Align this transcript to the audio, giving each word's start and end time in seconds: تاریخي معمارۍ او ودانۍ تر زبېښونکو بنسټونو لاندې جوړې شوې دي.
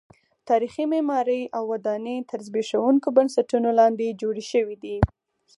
تاریخي 0.49 0.83
معمارۍ 0.91 1.41
او 1.57 1.63
ودانۍ 1.71 2.17
تر 2.29 2.39
زبېښونکو 2.47 3.09
بنسټونو 3.17 3.69
لاندې 3.79 4.17
جوړې 4.21 4.43
شوې 4.51 4.75
دي. 4.83 4.97